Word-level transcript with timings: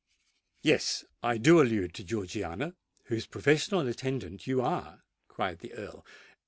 "Yes—I 0.63 1.37
do 1.37 1.61
allude 1.61 1.93
to 1.93 2.03
Georgiana, 2.03 2.73
whose 3.03 3.27
professional 3.27 3.87
attendant 3.87 4.47
you 4.47 4.59
are," 4.59 5.03
cried 5.27 5.59
the 5.59 5.73
Earl. 5.73 6.03